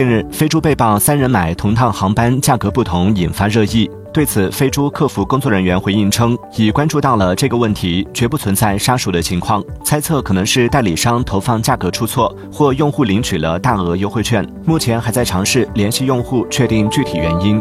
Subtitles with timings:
[0.00, 3.86] 近日飞猪被曝三人买同趟航班价格不同引发热议。
[4.14, 9.62] 对此飞猪客服工作人员回应称已关注到了这个问题绝不存在杀熟的情况。
[9.84, 17.60] 猜测可能是代理商投放价格出错或用户领取了大额优惠券目前还在尝试联系用户确定具体原因。